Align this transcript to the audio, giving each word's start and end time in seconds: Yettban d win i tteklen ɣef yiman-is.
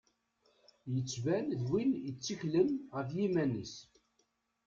Yettban 0.93 1.47
d 1.61 1.63
win 1.69 1.91
i 2.09 2.11
tteklen 2.15 2.69
ɣef 2.95 3.09
yiman-is. 3.17 3.73